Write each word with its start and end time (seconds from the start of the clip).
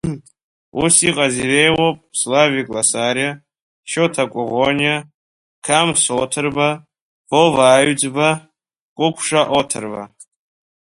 Ус 0.83 0.95
иҟаз 1.09 1.33
иреиуоуп 1.43 1.97
Славик 2.19 2.67
Ласариа, 2.75 3.31
Шьоҭа 3.89 4.23
Коӷониа, 4.33 4.97
Қамс 5.65 6.01
Оҭырба, 6.21 6.69
Вова 7.31 7.65
Аҩӡба, 7.77 8.29
Кәыкәша 8.97 9.41
Оҭырба. 9.59 10.03